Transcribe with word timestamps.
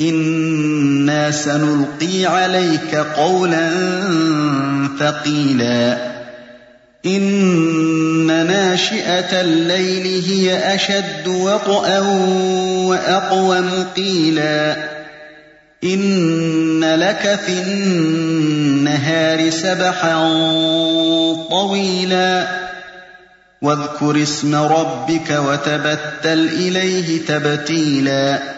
إِنَّا 0.00 1.30
سَنُلْقِي 1.30 2.26
عَلَيْكَ 2.26 2.94
قَوْلًا 2.94 3.70
ثَقِيلًا 4.98 5.96
إِنَّ 7.06 8.26
نَاشِئَةَ 8.26 9.40
اللَّيْلِ 9.40 10.22
هِيَ 10.24 10.74
أَشَدُّ 10.74 11.26
وَطْئًا 11.28 11.98
وَأَقْوَمُ 12.88 13.84
قِيلًا 13.96 14.76
إِنَّ 15.84 16.84
لَكَ 16.84 17.38
فِي 17.46 17.52
النَّهَارِ 17.52 19.50
سَبْحًا 19.50 20.14
طَوِيلًا 21.50 22.46
وَاذْكُرِ 23.62 24.22
اسْمَ 24.22 24.54
رَبِّكَ 24.54 25.30
وَتَبَتَّلْ 25.30 26.48
إِلَيْهِ 26.48 27.26
تَبْتِيلًا 27.26 28.57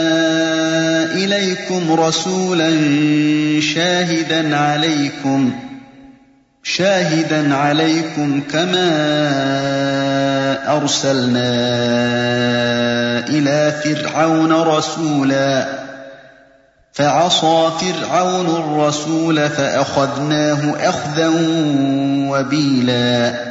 إِلَيْكُمْ 1.13 1.91
رَسُولًا 1.91 2.71
شَاهِدًا 3.61 4.57
عَلَيْكُمْ 4.57 5.51
شاهدا 6.63 7.55
عليكم 7.55 8.41
كما 8.51 8.87
أرسلنا 10.77 11.49
إلى 13.29 13.73
فرعون 13.83 14.51
رسولا. 14.51 15.65
فعصى 16.93 17.69
فرعون 17.81 18.45
الرسول 18.45 19.49
فأخذناه 19.49 20.89
أخذا 20.89 21.31
وبيلا. 22.29 23.50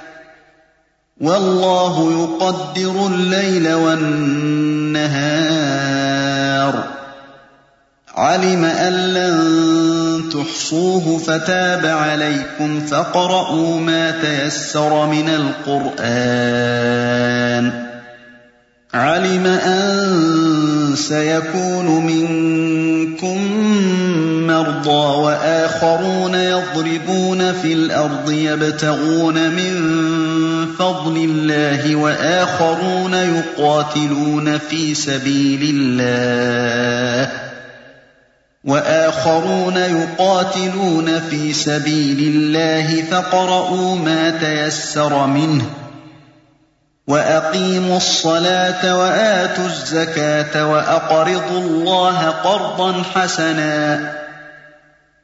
والله 1.21 2.11
يقدر 2.11 3.07
الليل 3.07 3.73
والنهار. 3.73 5.01
علم 8.15 8.63
أن 8.63 8.93
لن 8.93 10.23
تحصوه 10.33 11.17
فتاب 11.17 11.85
عليكم 11.85 12.79
فاقرؤوا 12.85 13.79
ما 13.79 14.11
تيسر 14.11 15.05
من 15.05 15.29
القرآن. 15.29 16.51
علم 18.93 19.45
أن 19.45 20.95
سيكون 20.95 22.05
منكم 22.05 23.37
مرضى 24.61 25.17
وآخرون 25.17 26.35
يضربون 26.35 27.53
في 27.53 27.73
الأرض 27.73 28.31
يبتغون 28.31 29.49
من 29.49 29.75
فضل 30.79 31.17
الله 31.17 31.95
وآخرون 31.95 33.13
يقاتلون 33.13 34.57
في 34.57 34.93
سبيل 34.93 35.75
الله 35.75 37.31
وآخرون 38.63 39.77
يقاتلون 39.77 41.19
في 41.29 41.53
سبيل 41.53 42.33
الله 42.35 43.03
فاقرؤوا 43.11 43.95
ما 43.95 44.29
تيسر 44.29 45.25
منه 45.27 45.65
وأقيموا 47.07 47.97
الصلاة 47.97 48.99
وآتوا 48.99 49.65
الزكاة 49.65 50.67
وأقرضوا 50.67 51.59
الله 51.59 52.29
قرضا 52.29 53.03
حسنا 53.15 54.11